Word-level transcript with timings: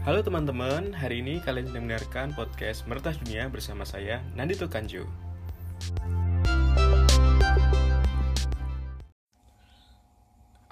Halo 0.00 0.24
teman-teman, 0.24 0.96
hari 0.96 1.20
ini 1.20 1.44
kalian 1.44 1.68
sedang 1.68 1.84
mendengarkan 1.84 2.32
podcast 2.32 2.88
Mertas 2.88 3.20
Dunia 3.20 3.52
bersama 3.52 3.84
saya, 3.84 4.24
Nandito 4.32 4.64
Kanjo. 4.64 5.04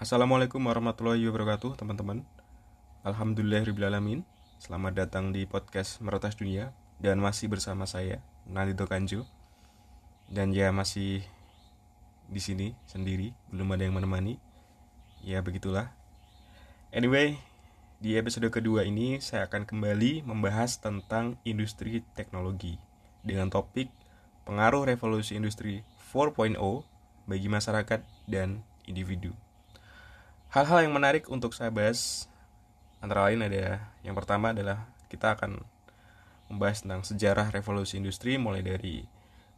Assalamualaikum 0.01 0.65
warahmatullahi 0.65 1.29
wabarakatuh 1.29 1.77
teman-teman. 1.77 2.25
Alhamdulillahirrahmanirrahim 3.05 4.25
Selamat 4.65 4.97
datang 4.97 5.37
di 5.37 5.45
podcast 5.45 6.01
Meretas 6.01 6.33
Dunia 6.41 6.73
Dan 6.97 7.21
masih 7.21 7.53
bersama 7.53 7.85
saya, 7.85 8.25
Nandito 8.49 8.89
Kanjo. 8.89 9.29
Dan 10.33 10.57
ya 10.57 10.73
masih 10.73 11.21
di 12.33 12.41
sini 12.41 12.73
sendiri, 12.89 13.37
belum 13.53 13.77
ada 13.77 13.85
yang 13.85 13.93
menemani. 13.93 14.41
Ya 15.21 15.45
begitulah. 15.45 15.93
Anyway, 16.97 17.37
di 17.99 18.15
episode 18.15 18.47
kedua 18.55 18.87
ini 18.87 19.19
saya 19.19 19.51
akan 19.51 19.67
kembali 19.67 20.23
membahas 20.23 20.79
tentang 20.79 21.35
industri 21.43 22.07
teknologi 22.15 22.79
dengan 23.27 23.51
topik 23.51 23.91
pengaruh 24.47 24.87
revolusi 24.87 25.35
industri 25.35 25.83
4.0 26.15 26.55
bagi 27.27 27.49
masyarakat 27.51 28.07
dan 28.31 28.63
individu. 28.87 29.35
Hal-hal 30.55 30.87
yang 30.87 30.95
menarik 30.95 31.27
untuk 31.27 31.51
saya 31.59 31.75
bahas 31.75 32.31
antara 33.03 33.27
lain 33.27 33.43
ada 33.43 33.83
yang 34.07 34.15
pertama 34.15 34.55
adalah 34.55 34.87
kita 35.11 35.35
akan 35.35 35.59
membahas 36.47 36.87
tentang 36.87 37.03
sejarah 37.03 37.51
revolusi 37.51 37.99
industri 37.99 38.39
mulai 38.39 38.63
dari 38.63 39.03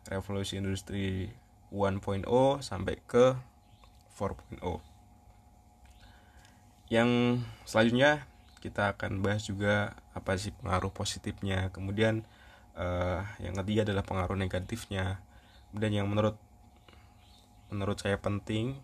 revolusi 0.08 0.56
industri 0.56 1.28
1.0 1.68 2.24
sampai 2.64 2.96
ke 3.04 3.36
4.0. 4.16 4.80
Yang 6.88 7.10
selanjutnya 7.68 8.29
kita 8.60 8.96
akan 8.96 9.24
bahas 9.24 9.48
juga 9.48 9.96
apa 10.12 10.36
sih 10.36 10.52
pengaruh 10.52 10.92
positifnya 10.92 11.72
kemudian 11.72 12.22
uh, 12.76 13.24
yang 13.40 13.56
ketiga 13.64 13.88
adalah 13.88 14.04
pengaruh 14.04 14.36
negatifnya 14.36 15.24
dan 15.72 15.90
yang 15.90 16.06
menurut 16.06 16.36
menurut 17.72 17.98
saya 17.98 18.20
penting 18.20 18.76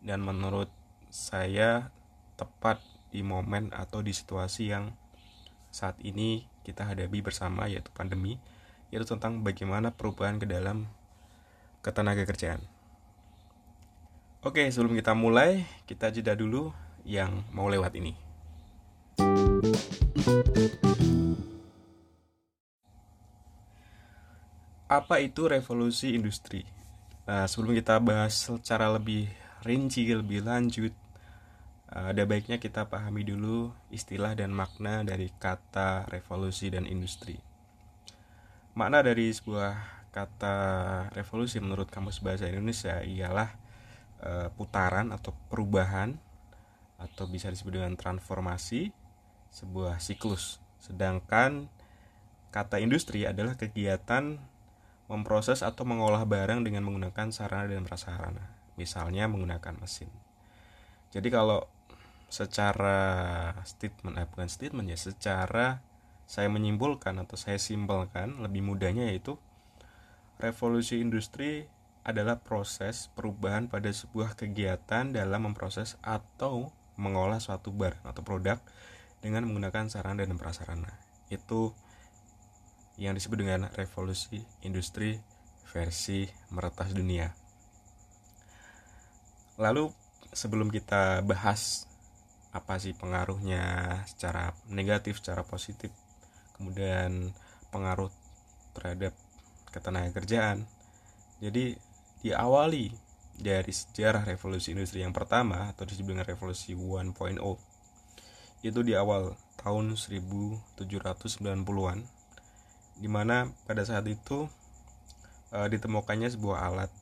dan 0.00 0.24
menurut 0.24 0.72
saya 1.12 1.92
tepat 2.40 2.80
di 3.10 3.20
momen 3.20 3.74
atau 3.74 4.00
di 4.00 4.14
situasi 4.14 4.70
yang 4.72 4.94
saat 5.70 5.98
ini 6.00 6.46
kita 6.62 6.86
hadapi 6.86 7.20
bersama 7.20 7.66
yaitu 7.66 7.90
pandemi 7.92 8.38
yaitu 8.90 9.06
tentang 9.06 9.42
bagaimana 9.42 9.94
perubahan 9.94 10.38
ke 10.38 10.46
dalam 10.46 10.90
ketenaga 11.80 12.26
kerjaan. 12.26 12.62
Oke, 14.40 14.64
sebelum 14.72 14.96
kita 14.96 15.12
mulai, 15.12 15.68
kita 15.84 16.08
jeda 16.08 16.32
dulu 16.32 16.72
yang 17.04 17.44
mau 17.52 17.68
lewat 17.68 17.92
ini. 18.00 18.29
Apa 24.90 25.16
itu 25.24 25.48
revolusi 25.48 26.12
industri? 26.12 26.60
Nah, 27.24 27.48
sebelum 27.48 27.72
kita 27.72 27.96
bahas 28.04 28.36
secara 28.36 28.92
lebih 28.92 29.32
rinci, 29.64 30.04
lebih 30.12 30.44
lanjut, 30.44 30.92
eh, 31.88 32.06
ada 32.12 32.26
baiknya 32.28 32.60
kita 32.60 32.84
pahami 32.92 33.24
dulu 33.24 33.72
istilah 33.88 34.36
dan 34.36 34.52
makna 34.52 35.00
dari 35.08 35.32
kata 35.32 36.04
revolusi 36.12 36.68
dan 36.68 36.84
industri. 36.84 37.40
Makna 38.76 39.00
dari 39.00 39.32
sebuah 39.32 40.04
kata 40.12 40.56
revolusi 41.16 41.64
menurut 41.64 41.88
Kamus 41.88 42.20
Bahasa 42.20 42.44
Indonesia 42.44 43.00
ialah 43.00 43.56
eh, 44.20 44.48
putaran 44.52 45.16
atau 45.16 45.32
perubahan 45.48 46.12
atau 47.00 47.24
bisa 47.24 47.48
disebut 47.48 47.80
dengan 47.80 47.96
transformasi 47.96 48.99
sebuah 49.50 49.98
siklus. 49.98 50.62
Sedangkan 50.80 51.68
kata 52.50 52.82
industri 52.82 53.26
adalah 53.26 53.54
kegiatan 53.54 54.38
memproses 55.10 55.66
atau 55.66 55.82
mengolah 55.82 56.22
barang 56.22 56.62
dengan 56.62 56.86
menggunakan 56.86 57.34
sarana 57.34 57.66
dan 57.66 57.82
prasarana, 57.82 58.46
misalnya 58.78 59.26
menggunakan 59.26 59.74
mesin. 59.82 60.10
Jadi 61.10 61.28
kalau 61.34 61.66
secara 62.30 63.50
statement, 63.66 64.14
eh, 64.22 64.26
bukan 64.30 64.46
statement 64.46 64.86
ya, 64.86 64.98
secara 64.98 65.82
saya 66.30 66.46
menyimpulkan 66.46 67.18
atau 67.18 67.34
saya 67.34 67.58
simpelkan 67.58 68.38
lebih 68.38 68.62
mudahnya 68.62 69.10
yaitu 69.10 69.34
revolusi 70.38 71.02
industri 71.02 71.66
adalah 72.06 72.38
proses 72.38 73.10
perubahan 73.18 73.66
pada 73.66 73.90
sebuah 73.90 74.38
kegiatan 74.38 75.10
dalam 75.10 75.50
memproses 75.50 75.98
atau 76.00 76.70
mengolah 76.94 77.42
suatu 77.42 77.74
barang 77.74 78.06
atau 78.06 78.22
produk 78.22 78.62
dengan 79.20 79.44
menggunakan 79.48 79.92
sarana 79.92 80.24
dan 80.24 80.36
prasarana. 80.40 80.90
Itu 81.28 81.72
yang 83.00 83.16
disebut 83.16 83.40
dengan 83.40 83.68
revolusi 83.72 84.44
industri 84.64 85.16
versi 85.70 86.28
meretas 86.52 86.92
dunia. 86.92 87.32
Lalu 89.60 89.92
sebelum 90.32 90.68
kita 90.72 91.24
bahas 91.24 91.86
apa 92.50 92.82
sih 92.82 92.96
pengaruhnya 92.96 93.94
secara 94.10 94.50
negatif, 94.66 95.22
secara 95.22 95.46
positif, 95.46 95.94
kemudian 96.58 97.30
pengaruh 97.70 98.10
terhadap 98.74 99.14
ketenaga 99.70 100.10
kerjaan. 100.18 100.66
Jadi 101.38 101.78
diawali 102.20 102.92
dari 103.40 103.72
sejarah 103.72 104.26
revolusi 104.28 104.76
industri 104.76 105.00
yang 105.00 105.16
pertama 105.16 105.72
atau 105.72 105.88
disebut 105.88 106.12
dengan 106.12 106.28
revolusi 106.28 106.76
1.0 106.76 107.14
itu 108.60 108.84
di 108.84 108.92
awal 108.92 109.32
tahun 109.60 109.96
1790-an 109.96 111.98
di 113.00 113.08
mana 113.08 113.48
pada 113.64 113.80
saat 113.84 114.04
itu 114.08 114.48
e, 115.48 115.58
ditemukannya 115.72 116.28
sebuah 116.28 116.68
alat 116.68 116.92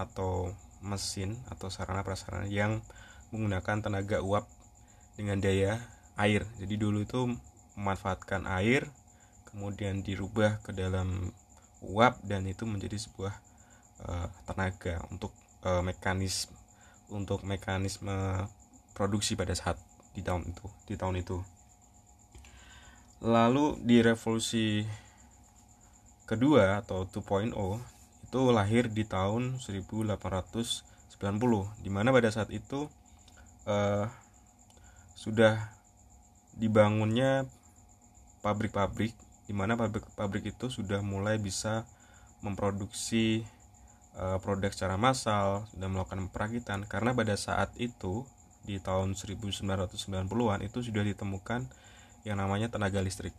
atau 0.00 0.56
mesin 0.80 1.36
atau 1.52 1.68
sarana 1.68 2.00
prasarana 2.00 2.48
yang 2.48 2.80
menggunakan 3.30 3.84
tenaga 3.84 4.24
uap 4.24 4.48
dengan 5.14 5.38
daya 5.40 5.78
air. 6.16 6.48
Jadi 6.56 6.74
dulu 6.80 7.04
itu 7.04 7.36
memanfaatkan 7.76 8.48
air 8.48 8.88
kemudian 9.52 10.00
dirubah 10.00 10.64
ke 10.64 10.72
dalam 10.72 11.36
uap 11.84 12.24
dan 12.24 12.48
itu 12.48 12.64
menjadi 12.64 12.96
sebuah 12.96 13.36
e, 14.00 14.10
tenaga 14.48 15.04
untuk 15.12 15.36
e, 15.60 15.70
mekanisme 15.84 16.56
untuk 17.12 17.44
mekanisme 17.44 18.48
produksi 18.96 19.36
pada 19.36 19.52
saat 19.52 19.76
di 20.12 20.20
tahun 20.24 20.48
itu 20.48 20.66
di 20.88 20.94
tahun 20.96 21.20
itu. 21.20 21.40
Lalu 23.22 23.78
di 23.86 24.02
revolusi 24.02 24.82
kedua 26.26 26.82
atau 26.82 27.04
2.0 27.06 27.52
itu 28.26 28.40
lahir 28.48 28.88
di 28.88 29.04
tahun 29.04 29.60
1890 29.60 30.82
di 31.84 31.90
mana 31.92 32.08
pada 32.08 32.32
saat 32.32 32.48
itu 32.48 32.88
uh, 33.68 34.08
sudah 35.12 35.70
dibangunnya 36.56 37.46
pabrik-pabrik 38.42 39.14
di 39.46 39.54
mana 39.54 39.76
pabrik-pabrik 39.76 40.56
itu 40.56 40.72
sudah 40.72 41.04
mulai 41.04 41.36
bisa 41.38 41.84
memproduksi 42.42 43.46
uh, 44.18 44.38
produk 44.42 44.72
secara 44.74 44.96
massal 44.98 45.68
sudah 45.70 45.88
melakukan 45.88 46.26
perakitan. 46.28 46.84
Karena 46.84 47.14
pada 47.14 47.38
saat 47.38 47.70
itu 47.78 48.26
di 48.62 48.78
tahun 48.78 49.18
1990-an 49.18 50.60
itu 50.62 50.78
sudah 50.82 51.02
ditemukan 51.02 51.66
yang 52.22 52.38
namanya 52.38 52.70
tenaga 52.70 53.02
listrik. 53.02 53.34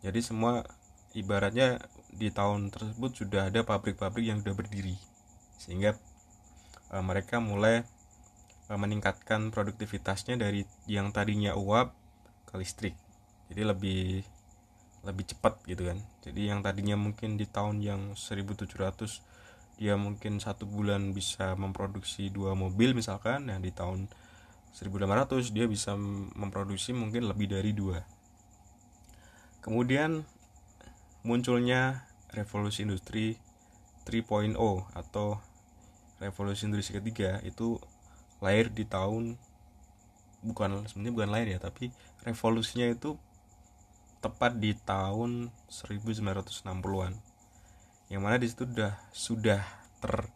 Jadi 0.00 0.20
semua 0.24 0.64
ibaratnya 1.12 1.82
di 2.12 2.32
tahun 2.32 2.72
tersebut 2.72 3.10
sudah 3.24 3.52
ada 3.52 3.64
pabrik-pabrik 3.64 4.24
yang 4.24 4.40
sudah 4.40 4.56
berdiri. 4.56 4.96
Sehingga 5.60 5.96
e, 6.88 6.96
mereka 7.04 7.42
mulai 7.42 7.84
e, 8.68 8.72
meningkatkan 8.72 9.52
produktivitasnya 9.52 10.40
dari 10.40 10.64
yang 10.88 11.12
tadinya 11.12 11.52
uap 11.58 11.92
ke 12.48 12.54
listrik. 12.56 12.94
Jadi 13.52 13.62
lebih 13.64 14.02
lebih 15.04 15.24
cepat 15.30 15.60
gitu 15.68 15.88
kan. 15.88 15.98
Jadi 16.24 16.48
yang 16.48 16.60
tadinya 16.64 16.96
mungkin 16.98 17.36
di 17.36 17.46
tahun 17.48 17.80
yang 17.84 18.00
1700 18.16 18.68
dia 19.78 19.94
mungkin 19.94 20.42
satu 20.42 20.66
bulan 20.66 21.14
bisa 21.14 21.54
memproduksi 21.54 22.34
dua 22.34 22.58
mobil 22.58 22.98
misalkan, 22.98 23.46
yang 23.46 23.62
di 23.62 23.70
tahun 23.70 24.10
1800 24.76 25.54
dia 25.54 25.64
bisa 25.64 25.96
memproduksi 26.36 26.92
mungkin 26.92 27.28
lebih 27.28 27.52
dari 27.52 27.72
dua. 27.72 28.04
Kemudian 29.64 30.24
munculnya 31.26 32.08
revolusi 32.32 32.84
industri 32.84 33.36
3.0 34.08 34.56
atau 34.96 35.36
revolusi 36.18 36.64
industri 36.66 36.98
ketiga 37.00 37.42
itu 37.44 37.76
lahir 38.40 38.70
di 38.70 38.86
tahun 38.86 39.36
bukan 40.46 40.86
sebenarnya 40.86 41.14
bukan 41.14 41.30
lahir 41.30 41.48
ya 41.52 41.58
tapi 41.58 41.90
revolusinya 42.22 42.86
itu 42.86 43.18
tepat 44.22 44.58
di 44.58 44.74
tahun 44.74 45.50
1960-an 45.70 47.12
yang 48.08 48.20
mana 48.22 48.40
di 48.40 48.46
situ 48.48 48.64
sudah 48.66 48.94
sudah 49.12 49.62
ter 49.98 50.30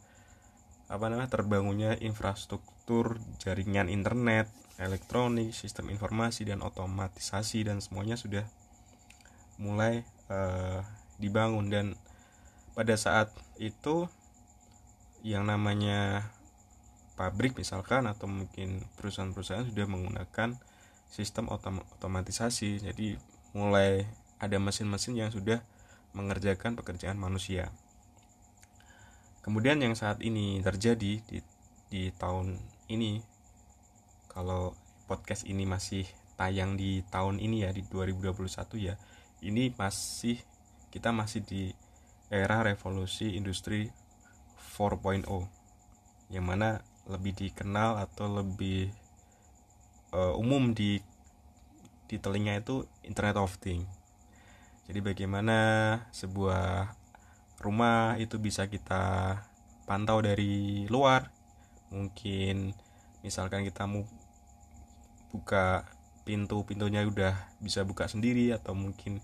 apa 0.91 1.05
namanya 1.09 1.31
terbangunnya 1.31 1.97
infrastruktur 2.03 2.72
jaringan 3.41 3.89
internet 3.89 4.51
elektronik, 4.81 5.55
sistem 5.55 5.93
informasi 5.93 6.49
dan 6.49 6.65
otomatisasi 6.65 7.69
dan 7.69 7.79
semuanya 7.79 8.19
sudah 8.19 8.43
mulai 9.61 10.03
uh, 10.33 10.83
dibangun. 11.23 11.71
Dan 11.71 11.87
pada 12.75 12.99
saat 12.99 13.31
itu 13.63 14.11
yang 15.23 15.47
namanya 15.47 16.33
pabrik 17.15 17.55
misalkan 17.55 18.11
atau 18.11 18.27
mungkin 18.27 18.83
perusahaan-perusahaan 18.99 19.69
sudah 19.69 19.87
menggunakan 19.87 20.59
sistem 21.07 21.47
otom 21.53 21.85
otomatisasi. 21.99 22.83
Jadi 22.83 23.21
mulai 23.53 24.09
ada 24.43 24.59
mesin-mesin 24.59 25.15
yang 25.15 25.31
sudah 25.31 25.63
mengerjakan 26.17 26.75
pekerjaan 26.75 27.21
manusia. 27.21 27.71
Kemudian 29.43 29.83
yang 29.83 29.99
saat 29.99 30.23
ini 30.23 30.63
terjadi 30.63 31.19
di, 31.19 31.39
di 31.91 32.03
tahun 32.15 32.59
ini 32.93 33.25
kalau 34.29 34.77
podcast 35.09 35.49
ini 35.49 35.65
masih 35.65 36.05
tayang 36.37 36.77
di 36.77 37.05
tahun 37.09 37.41
ini 37.41 37.65
ya 37.65 37.71
di 37.73 37.85
2021 37.89 38.49
ya 38.81 38.95
ini 39.43 39.73
masih 39.75 40.41
kita 40.93 41.11
masih 41.11 41.41
di 41.45 41.73
era 42.33 42.65
revolusi 42.65 43.37
industri 43.37 43.89
4.0 44.77 45.25
yang 46.33 46.45
mana 46.49 46.81
lebih 47.09 47.37
dikenal 47.37 48.01
atau 48.01 48.41
lebih 48.41 48.89
uh, 50.15 50.33
umum 50.39 50.73
di 50.73 51.01
di 52.07 52.21
telinga 52.21 52.61
itu 52.61 52.85
Internet 53.09 53.41
of 53.41 53.57
Things. 53.57 53.89
Jadi 54.85 55.01
bagaimana 55.01 55.59
sebuah 56.13 56.93
rumah 57.65 58.21
itu 58.21 58.37
bisa 58.37 58.69
kita 58.69 59.37
pantau 59.89 60.21
dari 60.21 60.85
luar. 60.93 61.42
Mungkin 61.93 62.73
misalkan 63.23 63.63
kita 63.63 63.87
mau 63.87 64.03
buka 65.31 65.87
pintu 66.27 66.63
pintunya 66.67 67.03
udah 67.07 67.35
bisa 67.59 67.83
buka 67.83 68.07
sendiri 68.07 68.55
atau 68.55 68.75
mungkin 68.75 69.23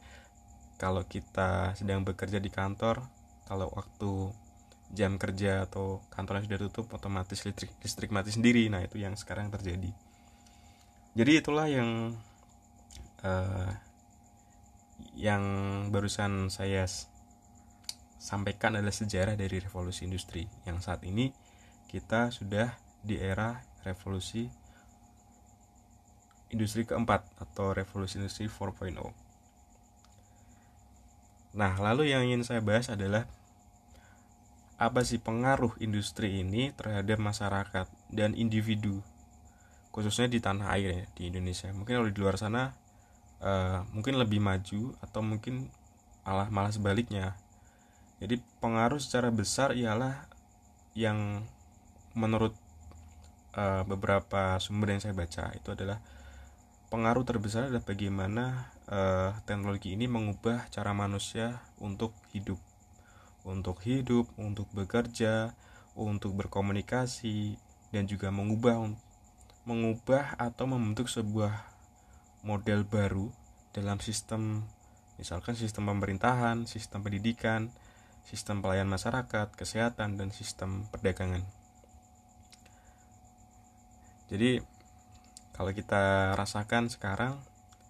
kalau 0.78 1.06
kita 1.06 1.74
sedang 1.74 2.02
bekerja 2.06 2.38
di 2.38 2.50
kantor 2.50 3.02
kalau 3.46 3.70
waktu 3.74 4.30
jam 4.94 5.20
kerja 5.20 5.68
atau 5.68 6.00
kantornya 6.08 6.48
sudah 6.48 6.58
tutup 6.68 6.86
otomatis 6.96 7.44
listrik 7.44 7.72
listrik 7.84 8.10
mati 8.12 8.32
sendiri. 8.32 8.68
Nah 8.72 8.80
itu 8.84 8.96
yang 9.00 9.16
sekarang 9.16 9.52
terjadi. 9.52 9.92
Jadi 11.12 11.32
itulah 11.34 11.66
yang 11.68 12.14
uh, 13.24 13.70
yang 15.18 15.42
barusan 15.90 16.48
saya 16.48 16.86
sampaikan 18.18 18.78
adalah 18.78 18.94
sejarah 18.94 19.34
dari 19.38 19.62
revolusi 19.62 20.06
industri 20.06 20.46
yang 20.66 20.82
saat 20.82 21.02
ini 21.06 21.30
kita 21.88 22.28
sudah 22.30 22.76
di 23.02 23.16
era 23.16 23.64
revolusi 23.82 24.46
industri 26.52 26.84
keempat 26.84 27.24
atau 27.40 27.72
revolusi 27.72 28.20
industri 28.20 28.48
4.0 28.48 29.28
Nah, 31.56 31.74
lalu 31.80 32.12
yang 32.12 32.22
ingin 32.28 32.44
saya 32.44 32.60
bahas 32.60 32.92
adalah 32.92 33.24
apa 34.78 35.02
sih 35.02 35.18
pengaruh 35.18 35.74
industri 35.82 36.44
ini 36.44 36.70
terhadap 36.70 37.18
masyarakat 37.18 37.90
dan 38.14 38.30
individu 38.38 39.02
khususnya 39.90 40.30
di 40.30 40.38
tanah 40.38 40.70
air 40.78 40.88
ya 40.94 41.04
di 41.18 41.22
Indonesia. 41.34 41.66
Mungkin 41.74 41.98
kalau 41.98 42.10
di 42.12 42.18
luar 42.22 42.38
sana 42.38 42.78
uh, 43.42 43.82
mungkin 43.90 44.14
lebih 44.14 44.38
maju 44.38 44.94
atau 45.02 45.18
mungkin 45.18 45.66
malah 46.22 46.46
malah 46.52 46.70
sebaliknya. 46.70 47.34
Jadi 48.22 48.38
pengaruh 48.62 49.02
secara 49.02 49.34
besar 49.34 49.74
ialah 49.74 50.30
yang 50.94 51.42
menurut 52.18 52.52
uh, 53.54 53.86
beberapa 53.86 54.58
sumber 54.58 54.98
yang 54.98 55.02
saya 55.02 55.14
baca 55.14 55.54
itu 55.54 55.70
adalah 55.70 56.02
pengaruh 56.90 57.22
terbesar 57.22 57.70
adalah 57.70 57.84
bagaimana 57.86 58.74
uh, 58.90 59.38
teknologi 59.46 59.94
ini 59.94 60.10
mengubah 60.10 60.66
cara 60.74 60.90
manusia 60.90 61.62
untuk 61.78 62.10
hidup, 62.34 62.58
untuk 63.46 63.78
hidup, 63.86 64.26
untuk 64.34 64.66
bekerja, 64.74 65.54
untuk 65.94 66.34
berkomunikasi, 66.34 67.60
dan 67.94 68.04
juga 68.10 68.28
mengubah 68.34 68.92
mengubah 69.68 70.40
atau 70.40 70.64
membentuk 70.64 71.12
sebuah 71.12 71.52
model 72.40 72.88
baru 72.88 73.28
dalam 73.76 74.00
sistem 74.00 74.64
misalkan 75.20 75.58
sistem 75.58 75.92
pemerintahan, 75.92 76.64
sistem 76.64 77.04
pendidikan, 77.04 77.68
sistem 78.24 78.64
pelayanan 78.64 78.96
masyarakat, 78.96 79.52
kesehatan 79.52 80.16
dan 80.16 80.32
sistem 80.32 80.88
perdagangan. 80.88 81.57
Jadi 84.28 84.60
kalau 85.56 85.72
kita 85.74 86.34
rasakan 86.38 86.92
sekarang 86.92 87.40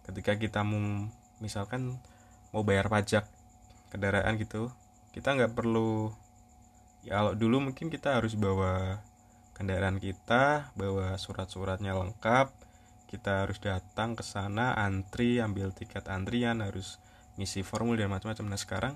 ketika 0.08 0.40
kita 0.40 0.64
mau 0.64 1.10
misalkan 1.38 2.00
mau 2.54 2.64
bayar 2.64 2.88
pajak 2.88 3.28
kendaraan 3.92 4.40
gitu 4.40 4.72
kita 5.12 5.36
nggak 5.36 5.52
perlu 5.52 6.08
ya 7.04 7.20
kalau 7.20 7.32
dulu 7.36 7.68
mungkin 7.68 7.92
kita 7.92 8.16
harus 8.16 8.32
bawa 8.32 9.04
kendaraan 9.52 10.00
kita 10.00 10.72
bawa 10.72 11.20
surat-suratnya 11.20 11.92
lengkap 11.92 12.48
kita 13.08 13.44
harus 13.44 13.56
datang 13.60 14.12
ke 14.12 14.24
sana 14.24 14.76
antri 14.76 15.40
ambil 15.40 15.72
tiket 15.72 16.08
antrian 16.12 16.60
harus 16.60 17.00
ngisi 17.40 17.64
formulir 17.64 18.04
dan 18.04 18.12
macam-macam. 18.12 18.46
Nah 18.52 18.60
sekarang 18.60 18.94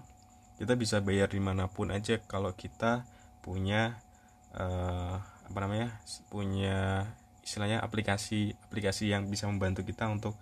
kita 0.61 0.77
bisa 0.77 1.01
bayar 1.01 1.33
di 1.33 1.41
mana 1.41 1.71
pun 1.73 1.89
aja 1.89 2.21
kalau 2.29 2.53
kita 2.53 3.09
punya 3.41 3.97
uh, 4.53 5.17
apa 5.49 5.59
namanya 5.65 5.97
punya 6.29 7.09
istilahnya 7.43 7.83
aplikasi 7.83 8.55
aplikasi 8.71 9.11
yang 9.11 9.27
bisa 9.27 9.51
membantu 9.51 9.83
kita 9.83 10.07
untuk 10.07 10.39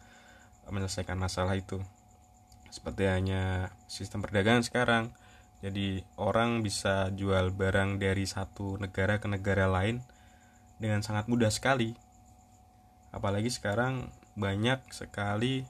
menyelesaikan 0.69 1.17
masalah 1.17 1.57
itu. 1.57 1.81
Seperti 2.71 3.09
hanya 3.11 3.75
sistem 3.91 4.23
perdagangan 4.23 4.63
sekarang. 4.63 5.05
Jadi 5.61 6.07
orang 6.17 6.65
bisa 6.65 7.13
jual 7.13 7.53
barang 7.53 8.01
dari 8.01 8.25
satu 8.25 8.81
negara 8.81 9.21
ke 9.21 9.29
negara 9.29 9.69
lain 9.69 10.01
dengan 10.81 11.05
sangat 11.05 11.27
mudah 11.27 11.51
sekali. 11.53 11.93
Apalagi 13.11 13.51
sekarang 13.51 14.09
banyak 14.39 14.81
sekali 14.95 15.67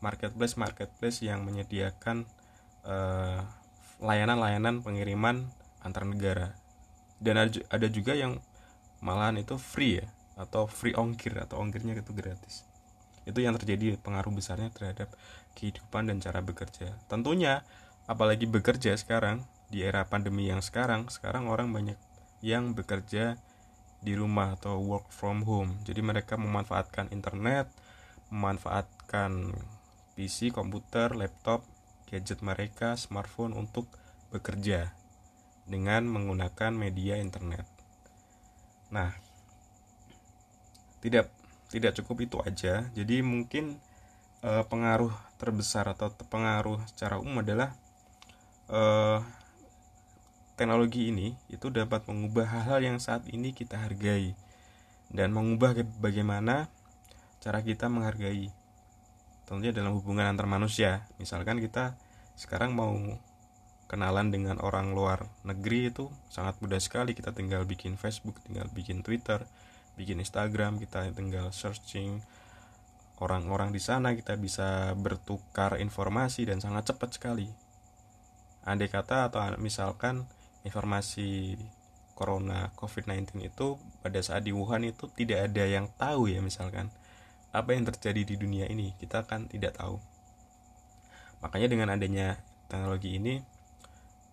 marketplace 0.00 0.56
marketplace 0.56 1.22
yang 1.22 1.44
menyediakan 1.44 2.26
eh, 2.88 3.40
layanan-layanan 4.02 4.82
pengiriman 4.82 5.46
antar 5.84 6.08
negara. 6.08 6.56
Dan 7.22 7.38
ada 7.46 7.86
juga 7.92 8.16
yang 8.16 8.42
malahan 9.04 9.38
itu 9.38 9.60
free 9.60 10.02
ya 10.02 10.08
atau 10.34 10.66
free 10.66 10.94
ongkir 10.94 11.38
atau 11.38 11.62
ongkirnya 11.62 11.98
itu 11.98 12.10
gratis. 12.10 12.66
Itu 13.24 13.40
yang 13.40 13.56
terjadi 13.56 13.96
pengaruh 14.02 14.34
besarnya 14.34 14.68
terhadap 14.74 15.10
kehidupan 15.56 16.10
dan 16.10 16.18
cara 16.20 16.44
bekerja. 16.44 16.92
Tentunya 17.08 17.64
apalagi 18.04 18.44
bekerja 18.44 18.92
sekarang 18.98 19.46
di 19.72 19.80
era 19.80 20.04
pandemi 20.04 20.52
yang 20.52 20.60
sekarang 20.60 21.08
sekarang 21.08 21.48
orang 21.48 21.72
banyak 21.72 21.96
yang 22.44 22.76
bekerja 22.76 23.40
di 24.04 24.12
rumah 24.12 24.60
atau 24.60 24.76
work 24.84 25.08
from 25.08 25.48
home. 25.48 25.80
Jadi 25.88 26.04
mereka 26.04 26.36
memanfaatkan 26.36 27.08
internet 27.14 27.72
memanfaatkan 28.28 29.54
PC 30.18 30.50
komputer 30.50 31.14
laptop 31.14 31.62
gadget 32.10 32.42
mereka 32.44 32.98
smartphone 32.98 33.54
untuk 33.54 33.86
bekerja 34.34 34.92
dengan 35.64 36.04
menggunakan 36.04 36.74
media 36.74 37.16
internet. 37.16 37.64
Nah 38.92 39.23
tidak 41.04 41.28
tidak 41.68 41.92
cukup 42.00 42.16
itu 42.24 42.36
aja. 42.40 42.88
Jadi 42.96 43.20
mungkin 43.20 43.76
uh, 44.40 44.64
pengaruh 44.64 45.12
terbesar 45.36 45.84
atau 45.92 46.08
pengaruh 46.32 46.80
secara 46.88 47.20
umum 47.20 47.44
adalah 47.44 47.76
uh, 48.72 49.20
teknologi 50.56 51.12
ini 51.12 51.36
itu 51.52 51.68
dapat 51.68 52.08
mengubah 52.08 52.48
hal-hal 52.48 52.80
yang 52.80 52.98
saat 53.02 53.28
ini 53.28 53.52
kita 53.52 53.76
hargai 53.76 54.32
dan 55.12 55.34
mengubah 55.34 55.76
bagaimana 56.00 56.72
cara 57.44 57.60
kita 57.60 57.92
menghargai. 57.92 58.48
Tentunya 59.44 59.76
dalam 59.76 59.92
hubungan 59.92 60.24
antar 60.24 60.48
manusia. 60.48 61.04
Misalkan 61.20 61.60
kita 61.60 62.00
sekarang 62.32 62.72
mau 62.72 62.96
kenalan 63.84 64.32
dengan 64.32 64.56
orang 64.64 64.96
luar 64.96 65.28
negeri 65.44 65.92
itu 65.92 66.08
sangat 66.32 66.56
mudah 66.64 66.80
sekali. 66.80 67.12
Kita 67.12 67.36
tinggal 67.36 67.68
bikin 67.68 68.00
Facebook 68.00 68.40
tinggal 68.48 68.72
bikin 68.72 69.04
Twitter 69.04 69.44
bikin 69.94 70.18
Instagram 70.18 70.82
kita 70.82 71.06
tinggal 71.14 71.54
searching 71.54 72.22
orang-orang 73.22 73.70
di 73.70 73.78
sana 73.78 74.14
kita 74.18 74.34
bisa 74.34 74.92
bertukar 74.98 75.78
informasi 75.78 76.50
dan 76.50 76.58
sangat 76.58 76.90
cepat 76.90 77.14
sekali. 77.14 77.48
Andai 78.66 78.90
kata 78.90 79.30
atau 79.30 79.40
misalkan 79.60 80.26
informasi 80.66 81.60
corona 82.16 82.72
covid-19 82.78 83.42
itu 83.44 83.78
pada 84.02 84.18
saat 84.22 84.46
di 84.46 84.54
Wuhan 84.54 84.86
itu 84.86 85.10
tidak 85.12 85.50
ada 85.50 85.64
yang 85.66 85.90
tahu 85.98 86.30
ya 86.30 86.40
misalkan 86.40 86.90
apa 87.54 87.70
yang 87.74 87.86
terjadi 87.86 88.22
di 88.26 88.34
dunia 88.34 88.66
ini 88.66 88.96
kita 88.98 89.22
kan 89.28 89.46
tidak 89.46 89.78
tahu. 89.78 90.02
Makanya 91.44 91.68
dengan 91.70 91.88
adanya 91.92 92.40
teknologi 92.66 93.20
ini 93.20 93.44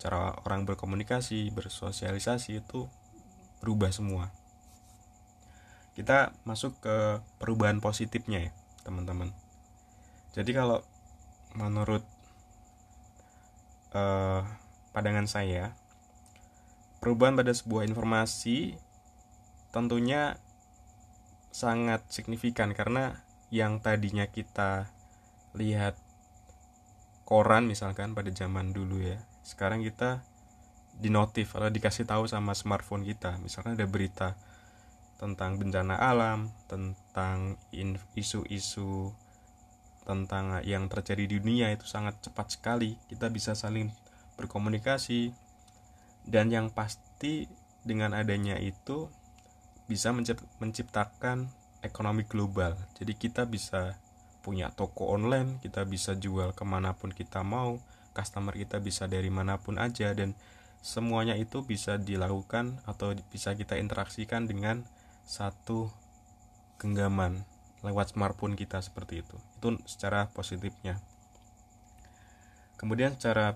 cara 0.01 0.34
orang 0.48 0.65
berkomunikasi 0.65 1.53
bersosialisasi 1.53 2.65
itu 2.65 2.89
berubah 3.62 3.94
semua 3.94 4.41
kita 6.01 6.34
masuk 6.43 6.74
ke 6.81 7.22
perubahan 7.38 7.77
positifnya 7.77 8.50
ya 8.50 8.51
teman-teman. 8.81 9.29
Jadi 10.34 10.51
kalau 10.51 10.81
menurut 11.53 12.01
uh, 13.93 14.41
pandangan 14.96 15.27
saya 15.27 15.75
perubahan 17.03 17.38
pada 17.38 17.53
sebuah 17.53 17.86
informasi 17.86 18.75
tentunya 19.70 20.41
sangat 21.51 22.01
signifikan 22.10 22.72
karena 22.72 23.22
yang 23.51 23.84
tadinya 23.84 24.24
kita 24.25 24.88
lihat 25.53 26.00
koran 27.27 27.67
misalkan 27.67 28.15
pada 28.15 28.31
zaman 28.31 28.72
dulu 28.72 29.03
ya 29.03 29.20
sekarang 29.43 29.84
kita 29.84 30.24
dinotif 31.01 31.58
atau 31.58 31.67
dikasih 31.67 32.05
tahu 32.05 32.29
sama 32.29 32.53
smartphone 32.53 33.01
kita. 33.01 33.41
Misalkan 33.41 33.74
ada 33.74 33.88
berita 33.89 34.38
tentang 35.22 35.62
bencana 35.62 36.01
alam 36.01 36.50
tentang 36.66 37.62
isu-isu 38.18 39.13
tentang 40.01 40.66
yang 40.66 40.90
terjadi 40.90 41.30
di 41.30 41.38
dunia 41.38 41.70
itu 41.70 41.86
sangat 41.86 42.18
cepat 42.25 42.58
sekali. 42.58 42.98
Kita 43.06 43.30
bisa 43.30 43.54
saling 43.54 43.94
berkomunikasi. 44.34 45.30
Dan 46.25 46.50
yang 46.50 46.74
pasti 46.74 47.46
dengan 47.86 48.18
adanya 48.18 48.58
itu 48.58 49.10
bisa 49.86 50.10
menciptakan 50.58 51.50
ekonomi 51.86 52.25
global. 52.25 52.74
Jadi 52.98 53.13
kita 53.13 53.46
bisa 53.46 54.01
punya 54.42 54.74
toko 54.74 55.13
online 55.13 55.62
kita 55.62 55.86
bisa 55.86 56.18
jual 56.18 56.51
ke 56.58 56.66
mana 56.66 56.98
pun 56.98 57.13
kita 57.13 57.46
mau 57.46 57.78
customer 58.12 58.58
kita 58.58 58.82
bisa 58.82 59.06
dari 59.06 59.30
mana 59.30 59.62
pun 59.62 59.78
aja 59.78 60.12
dan 60.18 60.34
semuanya 60.82 61.38
itu 61.38 61.62
bisa 61.62 62.01
dilakukan 62.01 62.82
atau 62.90 63.13
bisa 63.30 63.54
kita 63.54 63.78
interaksikan 63.78 64.50
dengan 64.50 64.82
satu 65.25 65.92
genggaman 66.82 67.46
lewat 67.82 68.13
smartphone 68.13 68.58
kita 68.58 68.82
seperti 68.82 69.22
itu. 69.25 69.38
Itu 69.58 69.78
secara 69.90 70.30
positifnya. 70.34 71.01
Kemudian 72.78 73.13
secara 73.13 73.54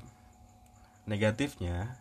negatifnya 1.10 1.98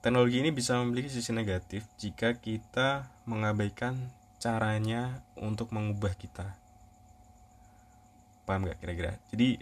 teknologi 0.00 0.40
ini 0.40 0.52
bisa 0.52 0.76
memiliki 0.80 1.08
sisi 1.12 1.32
negatif 1.32 1.84
jika 1.96 2.36
kita 2.36 3.08
mengabaikan 3.28 3.96
caranya 4.36 5.24
untuk 5.36 5.72
mengubah 5.72 6.14
kita. 6.14 6.56
Paham 8.44 8.68
gak 8.68 8.78
kira-kira? 8.78 9.18
Jadi 9.32 9.58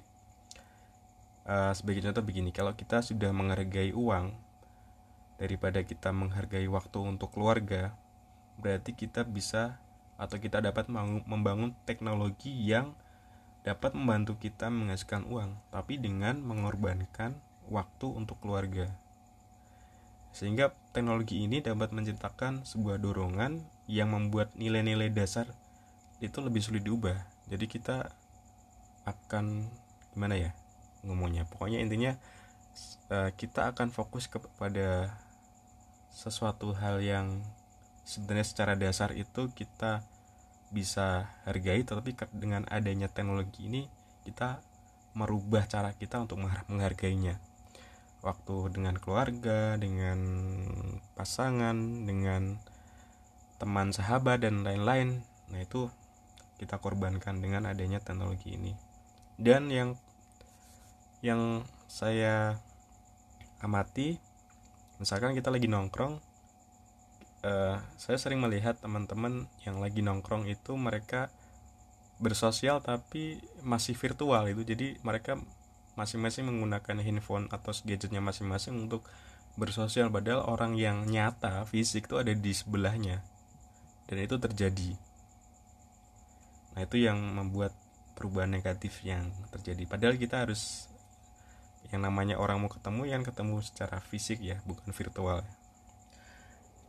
uh, 1.49 1.73
sebagai 1.73 2.05
contoh 2.05 2.21
begini 2.21 2.51
kalau 2.53 2.77
kita 2.77 3.01
sudah 3.01 3.33
menghargai 3.33 3.97
uang 3.97 4.44
daripada 5.41 5.83
kita 5.83 6.15
menghargai 6.15 6.67
waktu 6.71 6.99
untuk 7.03 7.35
keluarga 7.35 7.95
berarti 8.59 8.95
kita 8.95 9.27
bisa 9.27 9.83
atau 10.15 10.39
kita 10.39 10.63
dapat 10.63 10.87
membangun 11.27 11.75
teknologi 11.83 12.55
yang 12.55 12.95
dapat 13.67 13.97
membantu 13.97 14.37
kita 14.37 14.69
menghasilkan 14.69 15.25
uang, 15.27 15.57
tapi 15.73 15.97
dengan 15.97 16.39
mengorbankan 16.45 17.35
waktu 17.67 18.07
untuk 18.13 18.39
keluarga. 18.45 18.93
Sehingga 20.37 20.77
teknologi 20.93 21.43
ini 21.43 21.65
dapat 21.65 21.91
menciptakan 21.91 22.69
sebuah 22.69 23.01
dorongan 23.01 23.65
yang 23.89 24.13
membuat 24.13 24.53
nilai-nilai 24.55 25.09
dasar 25.11 25.49
itu 26.21 26.39
lebih 26.45 26.61
sulit 26.61 26.85
diubah. 26.85 27.17
Jadi 27.49 27.65
kita 27.67 28.13
akan 29.09 29.67
gimana 30.13 30.37
ya 30.37 30.51
ngomongnya? 31.03 31.49
Pokoknya 31.49 31.81
intinya 31.81 32.21
eh, 33.11 33.31
kita 33.35 33.75
akan 33.75 33.91
fokus 33.95 34.27
kepada 34.27 35.15
sesuatu 36.15 36.75
hal 36.79 37.03
yang 37.03 37.43
sebenarnya 38.07 38.47
secara 38.47 38.75
dasar 38.79 39.11
itu 39.17 39.51
kita 39.51 40.05
bisa 40.71 41.31
hargai 41.47 41.87
tetapi 41.87 42.19
dengan 42.35 42.67
adanya 42.71 43.07
teknologi 43.07 43.67
ini 43.71 43.83
kita 44.27 44.63
merubah 45.15 45.65
cara 45.71 45.95
kita 45.95 46.27
untuk 46.27 46.43
menghargainya. 46.69 47.39
Waktu 48.25 48.75
dengan 48.75 48.99
keluarga 48.99 49.79
dengan 49.79 50.19
pasangan 51.15 51.77
dengan 52.09 52.59
teman 53.63 53.95
sahabat 53.95 54.43
dan 54.43 54.67
lain-lain. 54.67 55.23
Nah 55.55 55.61
itu 55.63 55.87
kita 56.59 56.83
korbankan 56.83 57.39
dengan 57.39 57.71
adanya 57.71 58.03
teknologi 58.03 58.59
ini. 58.59 58.73
Dan 59.39 59.71
yang 59.71 59.95
yang 61.23 61.63
saya 61.95 62.59
amati 63.63 64.19
misalkan 64.99 65.31
kita 65.39 65.55
lagi 65.55 65.71
nongkrong 65.71 66.19
uh, 67.47 67.79
saya 67.95 68.19
sering 68.19 68.43
melihat 68.43 68.75
teman-teman 68.83 69.47
yang 69.63 69.79
lagi 69.79 70.03
nongkrong 70.03 70.51
itu 70.51 70.75
mereka 70.75 71.31
bersosial 72.19 72.83
tapi 72.83 73.39
masih 73.63 73.95
virtual 73.95 74.51
itu 74.51 74.67
jadi 74.67 74.99
mereka 75.07 75.39
masing-masing 75.95 76.51
menggunakan 76.51 76.99
handphone 76.99 77.47
atau 77.55 77.71
gadgetnya 77.87 78.19
masing-masing 78.19 78.75
untuk 78.75 79.07
bersosial. 79.55 80.11
Padahal 80.11 80.47
orang 80.47 80.75
yang 80.75 81.07
nyata 81.07 81.63
fisik 81.67 82.11
itu 82.11 82.19
ada 82.19 82.35
di 82.35 82.53
sebelahnya 82.55 83.23
dan 84.11 84.19
itu 84.21 84.37
terjadi. 84.37 84.99
Nah 86.75 86.81
itu 86.83 86.97
yang 86.99 87.19
membuat 87.19 87.71
perubahan 88.19 88.51
negatif 88.51 89.03
yang 89.07 89.31
terjadi. 89.55 89.87
Padahal 89.87 90.19
kita 90.19 90.47
harus 90.47 90.91
yang 91.93 92.07
namanya 92.07 92.41
orang 92.41 92.63
mau 92.63 92.71
ketemu 92.73 93.03
yang 93.11 93.23
ketemu 93.27 93.61
secara 93.61 94.01
fisik 94.01 94.41
ya 94.41 94.63
bukan 94.65 94.93
virtual 94.95 95.45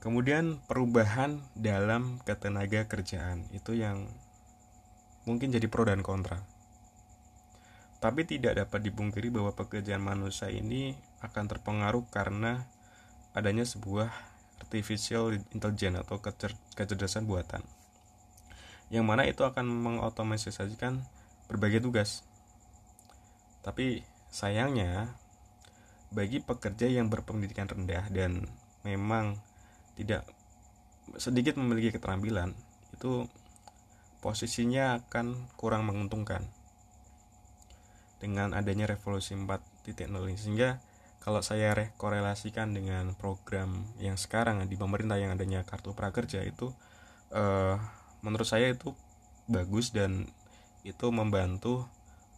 Kemudian 0.05 0.61
perubahan 0.69 1.41
dalam 1.57 2.21
ketenaga 2.29 2.85
kerjaan 2.85 3.49
itu 3.49 3.73
yang 3.73 4.05
mungkin 5.25 5.49
jadi 5.49 5.65
pro 5.65 5.81
dan 5.81 6.05
kontra. 6.05 6.45
Tapi 7.97 8.21
tidak 8.29 8.53
dapat 8.53 8.85
dipungkiri 8.85 9.33
bahwa 9.33 9.57
pekerjaan 9.57 10.05
manusia 10.05 10.53
ini 10.53 10.93
akan 11.25 11.49
terpengaruh 11.49 12.05
karena 12.13 12.69
adanya 13.33 13.65
sebuah 13.65 14.13
artificial 14.61 15.41
intelligence 15.57 16.05
atau 16.05 16.21
kecerdasan 16.77 17.25
buatan. 17.25 17.65
Yang 18.93 19.05
mana 19.09 19.25
itu 19.25 19.41
akan 19.41 19.65
mengotomatisasikan 19.65 21.01
berbagai 21.49 21.81
tugas. 21.81 22.21
Tapi 23.65 24.05
sayangnya 24.29 25.13
bagi 26.13 26.39
pekerja 26.39 26.87
yang 26.87 27.11
berpendidikan 27.11 27.67
rendah 27.67 28.07
dan 28.13 28.47
memang 28.85 29.39
tidak 29.99 30.23
sedikit 31.17 31.57
memiliki 31.57 31.95
keterampilan 31.95 32.55
itu 32.95 33.27
posisinya 34.25 35.05
akan 35.05 35.53
kurang 35.53 35.85
menguntungkan. 35.85 36.41
Dengan 38.17 38.57
adanya 38.57 38.89
revolusi 38.89 39.37
4.0 39.37 40.09
ini 40.09 40.33
sehingga 40.33 40.81
kalau 41.21 41.45
saya 41.45 41.73
korelasikan 41.97 42.73
dengan 42.73 43.13
program 43.13 43.85
yang 44.01 44.17
sekarang 44.17 44.65
di 44.65 44.77
pemerintah 44.77 45.21
yang 45.21 45.33
adanya 45.33 45.61
kartu 45.61 45.93
prakerja 45.93 46.41
itu 46.41 46.73
eh, 47.33 47.77
menurut 48.25 48.47
saya 48.49 48.73
itu 48.73 48.97
bagus 49.45 49.93
dan 49.93 50.25
itu 50.81 51.05
membantu 51.13 51.85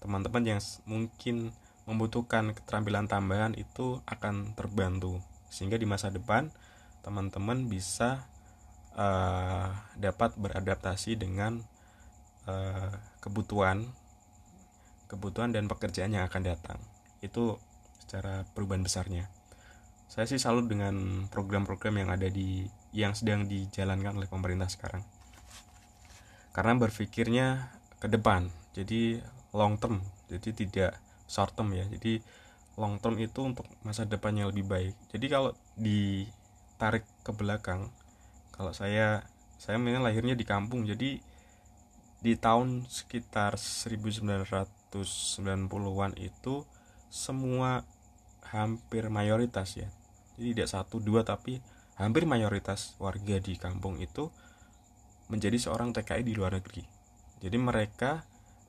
teman-teman 0.04 0.44
yang 0.44 0.60
mungkin 0.84 1.56
membutuhkan 1.88 2.52
keterampilan 2.52 3.08
tambahan 3.08 3.56
itu 3.56 4.04
akan 4.04 4.54
terbantu. 4.54 5.24
Sehingga 5.48 5.80
di 5.80 5.88
masa 5.88 6.12
depan 6.12 6.52
teman-teman 7.02 7.72
bisa 7.72 8.28
uh, 9.00 9.72
dapat 9.96 10.36
beradaptasi 10.36 11.16
dengan 11.16 11.64
uh, 12.46 12.92
kebutuhan 13.24 13.88
kebutuhan 15.08 15.56
dan 15.56 15.72
pekerjaan 15.72 16.12
yang 16.12 16.28
akan 16.28 16.44
datang. 16.44 16.80
Itu 17.24 17.64
secara 18.04 18.44
perubahan 18.52 18.84
besarnya. 18.84 19.32
Saya 20.12 20.28
sih 20.28 20.40
salut 20.40 20.68
dengan 20.68 21.28
program-program 21.32 22.04
yang 22.04 22.10
ada 22.12 22.28
di 22.28 22.68
yang 22.92 23.16
sedang 23.16 23.48
dijalankan 23.48 24.20
oleh 24.20 24.28
pemerintah 24.28 24.68
sekarang. 24.68 25.08
Karena 26.52 26.76
berpikirnya 26.76 27.72
ke 27.98 28.12
depan 28.12 28.52
jadi 28.78 29.26
long 29.58 29.80
term 29.82 30.06
jadi 30.30 30.50
tidak 30.54 30.92
short 31.28 31.54
term 31.54 31.74
ya. 31.76 31.86
Jadi 31.86 32.24
long 32.80 32.98
term 32.98 33.20
itu 33.22 33.44
untuk 33.44 33.68
masa 33.84 34.06
depan 34.08 34.34
yang 34.34 34.48
lebih 34.50 34.66
baik. 34.66 34.96
Jadi 35.12 35.28
kalau 35.28 35.54
di 35.78 36.26
tarik 36.78 37.04
ke 37.26 37.34
belakang 37.34 37.90
kalau 38.54 38.70
saya 38.74 39.24
saya 39.58 39.78
memang 39.78 40.02
lahirnya 40.02 40.34
di 40.34 40.46
kampung. 40.46 40.86
Jadi 40.88 41.22
di 42.18 42.34
tahun 42.34 42.90
sekitar 42.90 43.62
1990-an 43.62 46.18
itu 46.18 46.66
semua 47.14 47.86
hampir 48.50 49.06
mayoritas 49.14 49.78
ya. 49.78 49.94
Jadi 50.38 50.58
tidak 50.58 50.70
satu 50.70 51.02
dua 51.02 51.26
tapi 51.26 51.58
hampir 51.98 52.30
mayoritas 52.30 52.94
warga 53.02 53.42
di 53.42 53.58
kampung 53.58 53.98
itu 53.98 54.30
menjadi 55.28 55.58
seorang 55.58 55.92
TKI 55.94 56.24
di 56.24 56.34
luar 56.38 56.58
negeri. 56.58 56.86
Jadi 57.42 57.58
mereka 57.58 58.24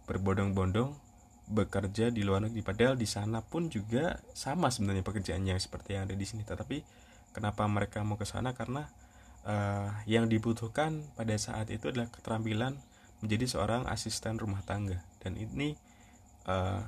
berbondong-bondong 0.09 1.08
bekerja 1.49 2.13
di 2.13 2.23
luar 2.23 2.45
negeri. 2.45 2.61
Padahal 2.61 2.95
di 2.95 3.09
sana 3.09 3.41
pun 3.41 3.73
juga 3.73 4.21
sama 4.37 4.69
sebenarnya 4.69 5.03
pekerjaannya 5.03 5.57
seperti 5.57 5.97
yang 5.97 6.05
ada 6.05 6.15
di 6.15 6.27
sini. 6.29 6.45
Tetapi 6.45 6.85
kenapa 7.33 7.65
mereka 7.65 8.05
mau 8.05 8.21
ke 8.21 8.29
sana? 8.29 8.53
Karena 8.53 8.85
uh, 9.49 9.89
yang 10.05 10.29
dibutuhkan 10.29 11.03
pada 11.17 11.35
saat 11.41 11.73
itu 11.73 11.89
adalah 11.89 12.13
keterampilan 12.13 12.77
menjadi 13.25 13.49
seorang 13.49 13.89
asisten 13.89 14.37
rumah 14.37 14.61
tangga. 14.63 15.01
Dan 15.25 15.41
ini 15.41 15.75
uh, 16.47 16.85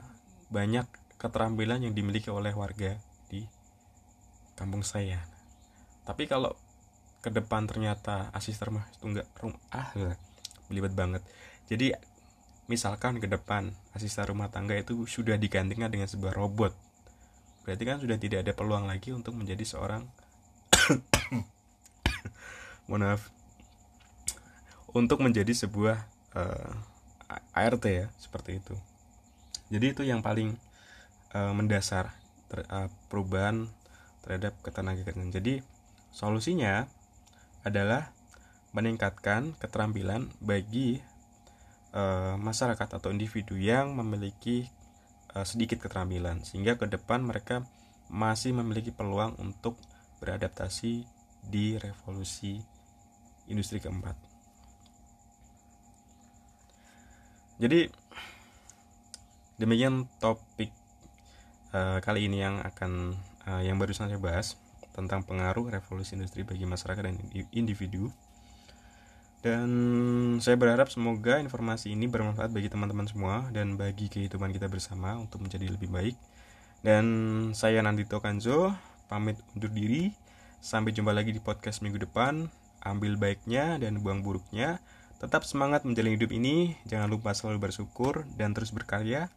banyak 0.53 0.87
keterampilan 1.17 1.89
yang 1.89 1.97
dimiliki 1.97 2.29
oleh 2.29 2.53
warga 2.53 3.01
di 3.33 3.43
kampung 4.55 4.85
saya. 4.85 5.25
Tapi 6.05 6.29
kalau 6.29 6.53
ke 7.21 7.29
depan 7.29 7.69
ternyata 7.69 8.33
asisten 8.33 8.73
rumah 8.73 8.89
tangga 9.01 9.25
rumah 9.41 9.61
ah 9.73 9.93
belibet 10.69 10.93
banget. 10.93 11.25
Jadi 11.69 11.93
misalkan 12.71 13.19
ke 13.19 13.27
depan 13.27 13.75
asisten 13.99 14.31
rumah 14.31 14.47
tangga 14.47 14.79
itu 14.79 14.95
sudah 15.11 15.35
digantikan 15.35 15.91
dengan 15.91 16.07
sebuah 16.07 16.39
robot. 16.39 16.71
Berarti 17.67 17.83
kan 17.83 17.99
sudah 17.99 18.15
tidak 18.15 18.47
ada 18.47 18.55
peluang 18.55 18.87
lagi 18.87 19.11
untuk 19.11 19.35
menjadi 19.35 19.67
seorang 19.67 20.07
maaf. 22.91 23.27
Untuk 24.95 25.19
menjadi 25.19 25.51
sebuah 25.51 26.07
uh, 26.39 26.71
eh, 27.35 27.59
ART 27.59 27.83
ya 27.91 28.07
seperti 28.23 28.63
itu. 28.63 28.79
Jadi 29.75 29.87
itu 29.91 30.03
yang 30.07 30.23
paling 30.23 30.55
uh, 31.35 31.51
mendasar 31.51 32.15
ter, 32.47 32.63
uh, 32.71 32.87
perubahan 33.11 33.67
terhadap 34.23 34.55
ketenagakerjaan. 34.63 35.35
Jadi 35.35 35.67
solusinya 36.15 36.87
adalah 37.67 38.15
meningkatkan 38.71 39.59
keterampilan 39.59 40.31
bagi 40.39 41.03
uh, 41.95 42.35
masyarakat 42.39 42.89
atau 43.01 43.09
individu 43.11 43.59
yang 43.59 43.95
memiliki 43.95 44.67
uh, 45.35 45.47
sedikit 45.47 45.83
keterampilan 45.83 46.43
sehingga 46.43 46.79
ke 46.79 46.87
depan 46.91 47.23
mereka 47.23 47.67
masih 48.11 48.51
memiliki 48.51 48.91
peluang 48.91 49.39
untuk 49.39 49.79
beradaptasi 50.19 51.07
di 51.47 51.79
revolusi 51.79 52.61
industri 53.47 53.81
keempat. 53.81 54.15
Jadi 57.61 57.93
demikian 59.61 60.09
topik 60.17 60.73
uh, 61.77 62.01
kali 62.01 62.27
ini 62.27 62.41
yang 62.41 62.65
akan 62.65 63.15
uh, 63.45 63.61
yang 63.61 63.77
barusan 63.77 64.09
saya 64.09 64.17
bahas 64.17 64.57
tentang 64.97 65.23
pengaruh 65.23 65.71
revolusi 65.71 66.17
industri 66.17 66.43
bagi 66.43 66.65
masyarakat 66.67 67.03
dan 67.05 67.17
individu. 67.53 68.11
Dan 69.41 69.71
saya 70.45 70.61
berharap 70.61 70.93
semoga 70.93 71.41
informasi 71.41 71.97
ini 71.97 72.05
bermanfaat 72.05 72.53
bagi 72.53 72.69
teman-teman 72.69 73.09
semua 73.09 73.49
dan 73.57 73.81
bagi 73.81 74.13
kehidupan 74.13 74.53
kita 74.53 74.69
bersama 74.69 75.17
untuk 75.17 75.41
menjadi 75.41 75.65
lebih 75.73 75.89
baik. 75.89 76.17
Dan 76.85 77.05
saya 77.57 77.81
Nandito 77.81 78.21
Kanzo 78.21 78.77
pamit 79.09 79.41
undur 79.57 79.73
diri. 79.73 80.13
Sampai 80.61 80.93
jumpa 80.93 81.17
lagi 81.17 81.33
di 81.33 81.41
podcast 81.41 81.81
minggu 81.81 82.05
depan. 82.05 82.53
Ambil 82.85 83.17
baiknya 83.17 83.81
dan 83.81 84.05
buang 84.05 84.21
buruknya. 84.21 84.77
Tetap 85.21 85.45
semangat 85.49 85.89
menjalani 85.89 86.21
hidup 86.21 86.33
ini. 86.33 86.77
Jangan 86.89 87.09
lupa 87.09 87.33
selalu 87.33 87.69
bersyukur 87.69 88.29
dan 88.37 88.53
terus 88.53 88.73
berkarya. 88.73 89.33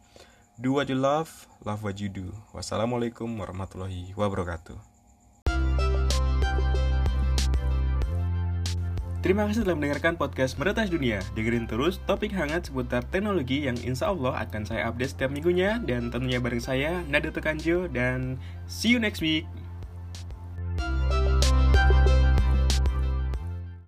Do 0.60 0.76
what 0.76 0.86
you 0.92 1.00
love, 1.00 1.48
love 1.64 1.80
what 1.80 1.96
you 1.96 2.12
do. 2.12 2.32
Wassalamualaikum 2.52 3.28
warahmatullahi 3.40 4.12
wabarakatuh. 4.16 4.93
Terima 9.24 9.48
kasih 9.48 9.64
telah 9.64 9.80
mendengarkan 9.80 10.20
podcast 10.20 10.60
Meretas 10.60 10.92
Dunia. 10.92 11.16
Dengerin 11.32 11.64
terus 11.64 11.96
topik 12.04 12.36
hangat 12.36 12.68
seputar 12.68 13.08
teknologi 13.08 13.64
yang 13.64 13.72
insya 13.80 14.12
Allah 14.12 14.36
akan 14.44 14.68
saya 14.68 14.84
update 14.92 15.16
setiap 15.16 15.32
minggunya 15.32 15.80
dan 15.80 16.12
tentunya 16.12 16.44
bareng 16.44 16.60
saya 16.60 17.00
Nada 17.08 17.32
Tekanjo 17.32 17.88
dan 17.88 18.36
see 18.68 18.92
you 18.92 19.00
next 19.00 19.24
week. 19.24 19.48